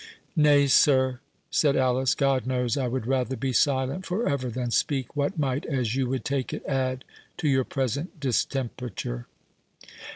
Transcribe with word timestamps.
"Nay, 0.35 0.65
sir," 0.65 1.19
said 1.51 1.75
Alice, 1.75 2.15
"God 2.15 2.47
knows 2.47 2.75
I 2.75 2.87
would 2.87 3.05
rather 3.05 3.35
be 3.35 3.53
silent 3.53 4.03
for 4.03 4.27
ever, 4.27 4.49
than 4.49 4.71
speak 4.71 5.15
what 5.15 5.37
might, 5.37 5.63
as 5.67 5.95
you 5.95 6.07
would 6.09 6.25
take 6.25 6.51
it, 6.53 6.65
add 6.65 7.05
to 7.37 7.47
your 7.47 7.65
present 7.65 8.19
distemperature." 8.19 9.27